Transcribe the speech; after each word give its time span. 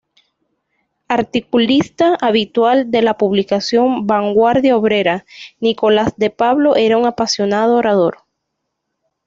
Articulista 1.09 2.15
habitual 2.21 2.89
de 2.89 3.03
la 3.03 3.19
publicación 3.19 4.07
"Vanguardia 4.07 4.75
Obrera", 4.75 5.27
Nicolás 5.59 6.15
de 6.17 6.31
Pablo 6.31 6.75
era 6.75 6.97
un 6.97 7.05
apasionado 7.05 7.75
orador. 7.75 8.23